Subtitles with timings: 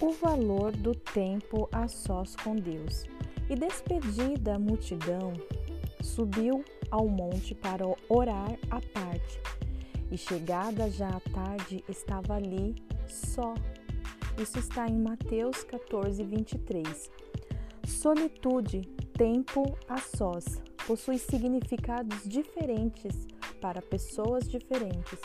[0.00, 3.04] o valor do tempo a sós com Deus.
[3.48, 5.32] E despedida a multidão,
[6.02, 9.40] subiu ao monte para orar à parte.
[10.10, 12.74] E chegada já a tarde, estava ali
[13.06, 13.54] só.
[14.40, 17.10] Isso está em Mateus 14, 23.
[17.86, 18.82] Solitude,
[19.16, 23.26] tempo a sós, possui significados diferentes
[23.60, 25.18] para pessoas diferentes.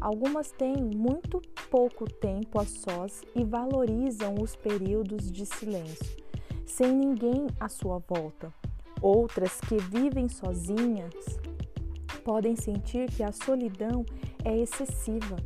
[0.00, 6.16] Algumas têm muito pouco tempo a sós e valorizam os períodos de silêncio,
[6.64, 8.54] sem ninguém à sua volta.
[9.02, 11.14] Outras que vivem sozinhas
[12.24, 14.04] podem sentir que a solidão
[14.44, 15.36] é excessiva.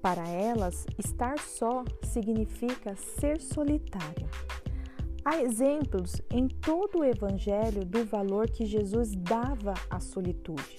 [0.00, 4.28] Para elas, estar só significa ser solitário.
[5.22, 10.78] Há exemplos em todo o Evangelho do valor que Jesus dava à solitude.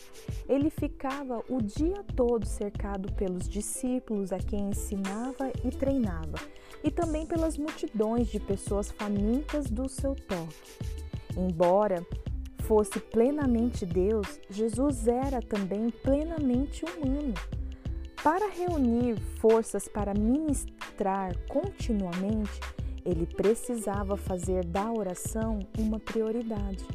[0.49, 6.39] Ele ficava o dia todo cercado pelos discípulos a quem ensinava e treinava,
[6.83, 10.55] e também pelas multidões de pessoas famintas do seu toque.
[11.37, 12.05] Embora
[12.61, 17.35] fosse plenamente Deus, Jesus era também plenamente humano.
[18.23, 22.59] Para reunir forças para ministrar continuamente,
[23.05, 26.85] ele precisava fazer da oração uma prioridade.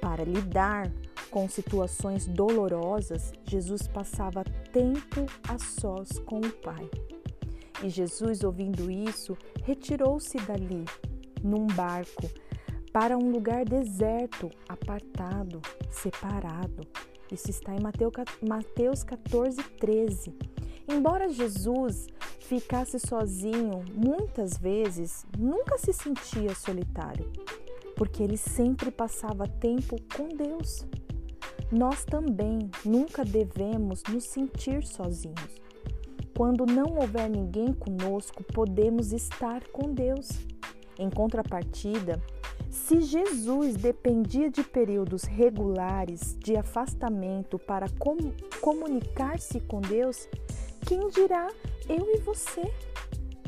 [0.00, 0.92] Para lidar
[1.30, 6.88] com situações dolorosas, Jesus passava tempo a sós com o Pai.
[7.82, 10.84] E Jesus, ouvindo isso, retirou-se dali,
[11.42, 12.28] num barco,
[12.92, 16.86] para um lugar deserto, apartado, separado.
[17.30, 17.80] Isso está em
[18.48, 20.34] Mateus 14, 13.
[20.88, 22.06] Embora Jesus
[22.48, 27.30] ficasse sozinho, muitas vezes nunca se sentia solitário,
[27.94, 30.86] porque ele sempre passava tempo com Deus.
[31.70, 35.60] Nós também nunca devemos nos sentir sozinhos.
[36.34, 40.30] Quando não houver ninguém conosco, podemos estar com Deus.
[40.98, 42.18] Em contrapartida,
[42.70, 48.16] se Jesus dependia de períodos regulares de afastamento para com
[48.62, 50.26] comunicar-se com Deus,
[50.86, 51.48] quem dirá
[51.88, 52.62] eu e você?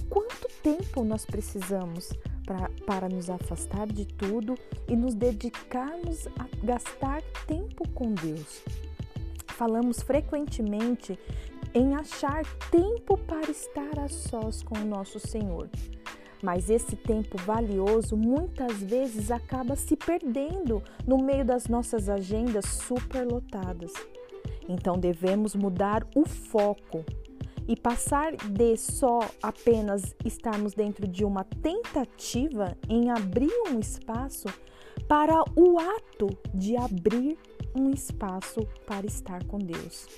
[0.09, 2.11] Quanto tempo nós precisamos
[2.45, 4.57] pra, para nos afastar de tudo
[4.89, 8.63] e nos dedicarmos a gastar tempo com Deus?
[9.49, 11.19] Falamos frequentemente
[11.75, 15.69] em achar tempo para estar a sós com o nosso Senhor.
[16.43, 23.93] Mas esse tempo valioso muitas vezes acaba se perdendo no meio das nossas agendas superlotadas.
[24.67, 27.05] Então devemos mudar o foco
[27.71, 34.49] e passar de só apenas estarmos dentro de uma tentativa em abrir um espaço
[35.07, 37.39] para o ato de abrir
[37.73, 40.09] um espaço para estar com Deus.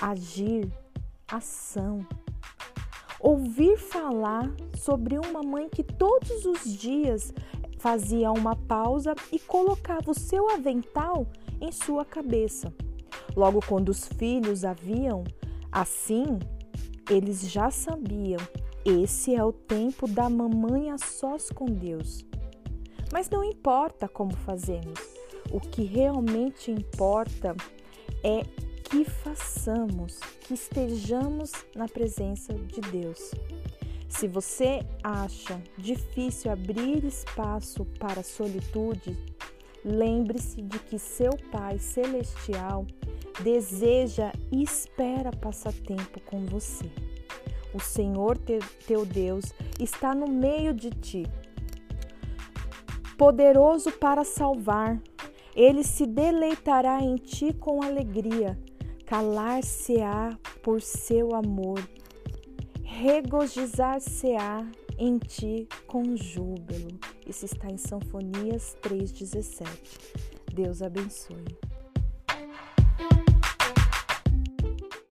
[0.00, 0.72] Agir,
[1.26, 2.06] ação.
[3.18, 4.48] Ouvir falar
[4.78, 7.34] sobre uma mãe que todos os dias
[7.80, 11.26] fazia uma pausa e colocava o seu avental
[11.60, 12.72] em sua cabeça.
[13.34, 15.24] Logo, quando os filhos haviam
[15.72, 16.38] Assim,
[17.08, 18.40] eles já sabiam,
[18.84, 22.26] esse é o tempo da mamãe a sós com Deus.
[23.10, 25.00] Mas não importa como fazemos,
[25.50, 27.56] o que realmente importa
[28.22, 28.42] é
[28.84, 33.30] que façamos, que estejamos na presença de Deus.
[34.08, 39.16] Se você acha difícil abrir espaço para a solitude,
[39.82, 42.86] lembre-se de que seu Pai Celestial
[43.40, 46.90] deseja e espera passar tempo com você.
[47.74, 48.36] O Senhor
[48.86, 49.46] teu Deus
[49.80, 51.26] está no meio de ti,
[53.16, 55.00] poderoso para salvar.
[55.54, 58.58] Ele se deleitará em ti com alegria,
[59.06, 61.80] calar-se-á por seu amor,
[62.82, 64.66] regozijar-se-á
[64.98, 66.98] em ti com júbilo.
[67.26, 69.66] Isso está em Sanfonias 3,17.
[70.54, 71.71] Deus abençoe.